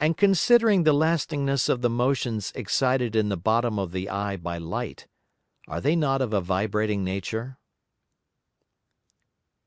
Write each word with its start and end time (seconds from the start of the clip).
And 0.00 0.16
considering 0.16 0.84
the 0.84 0.94
lastingness 0.94 1.68
of 1.68 1.82
the 1.82 1.90
Motions 1.90 2.50
excited 2.54 3.14
in 3.14 3.28
the 3.28 3.36
bottom 3.36 3.78
of 3.78 3.92
the 3.92 4.08
Eye 4.08 4.38
by 4.38 4.56
Light, 4.56 5.06
are 5.68 5.82
they 5.82 5.94
not 5.94 6.22
of 6.22 6.32
a 6.32 6.40
vibrating 6.40 7.04
nature? 7.04 7.58